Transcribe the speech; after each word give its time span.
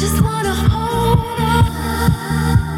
just 0.00 0.22
wanna 0.22 0.54
hold 0.54 1.40
on. 1.40 2.69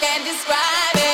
can't 0.00 0.24
describe 0.24 0.96
it. 0.96 1.13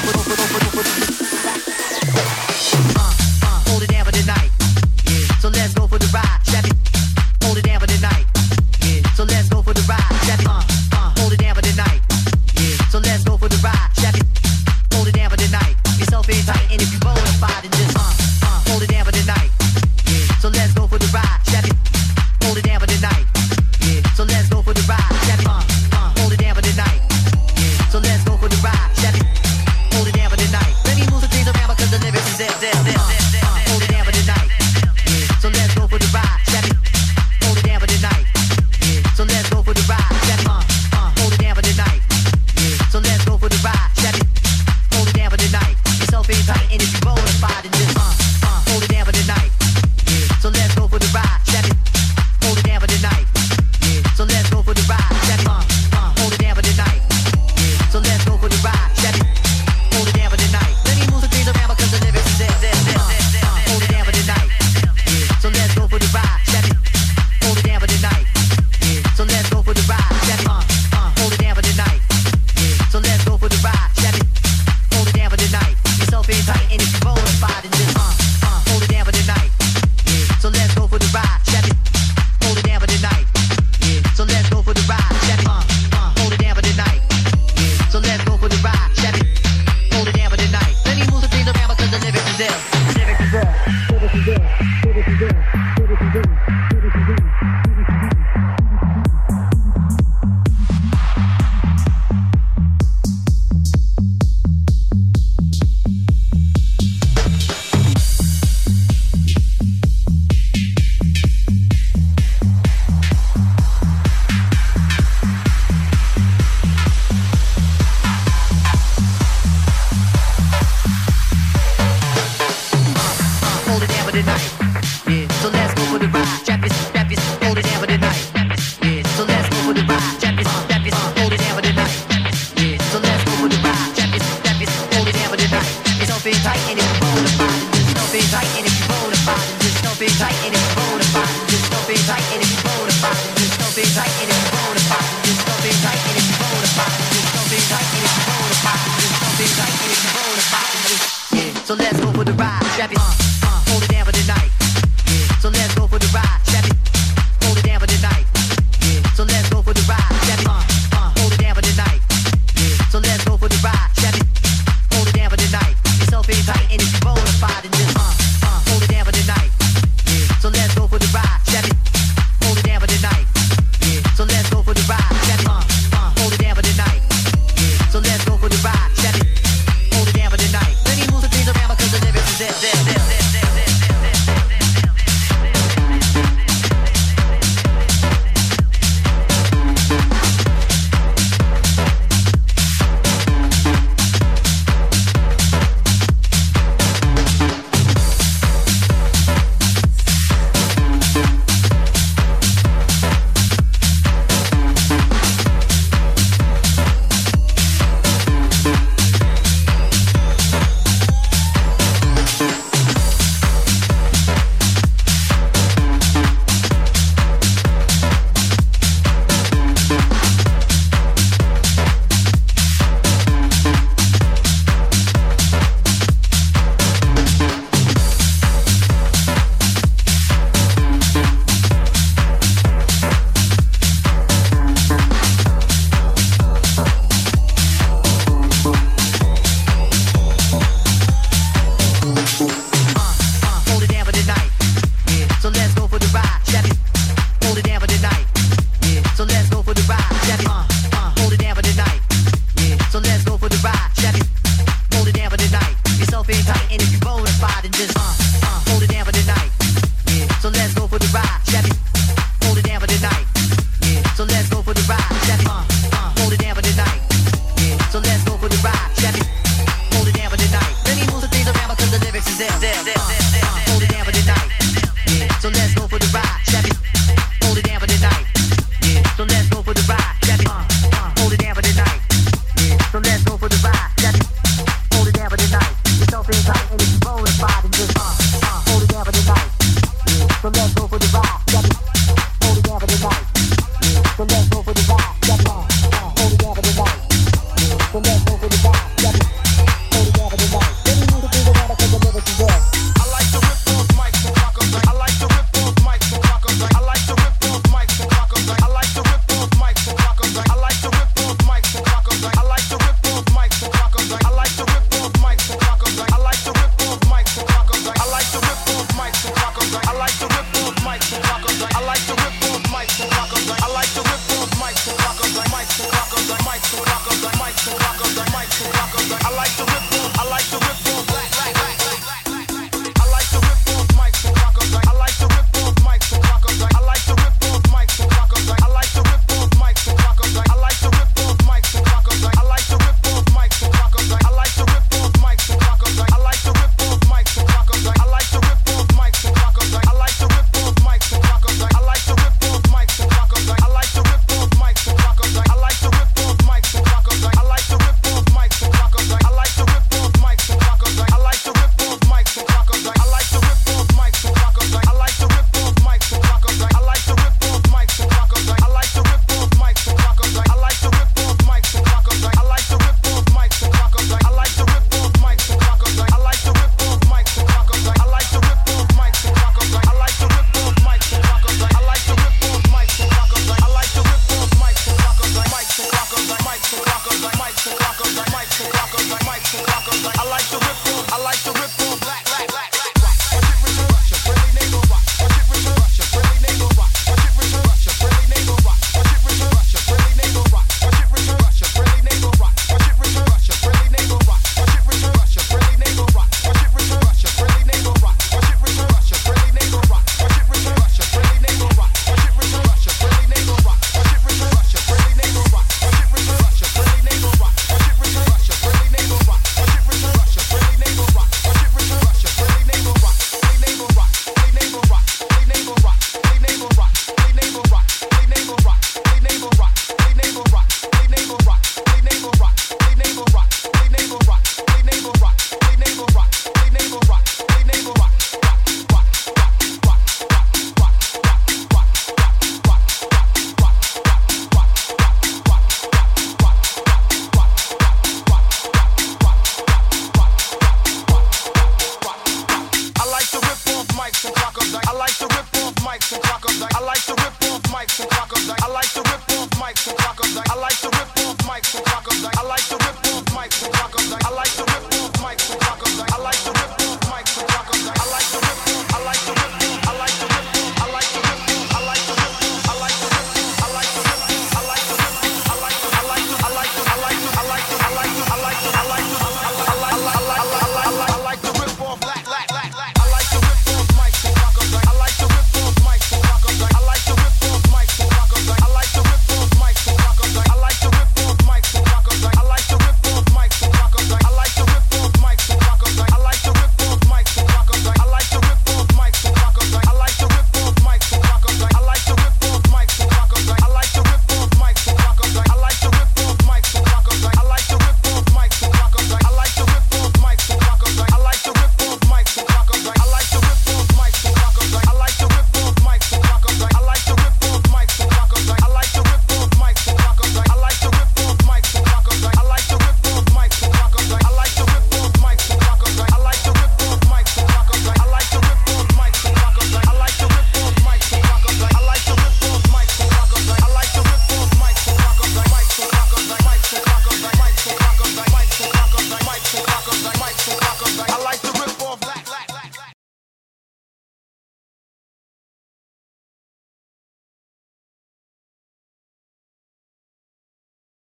I 329.23 329.29
like 329.35 329.55
the 329.55 329.63
ripple, 329.63 330.11
I 330.19 330.27
like 330.29 330.45
the 330.49 330.57
ripple, 330.57 331.03
black, 331.05 331.31
black, 331.31 331.53
black. 331.53 331.80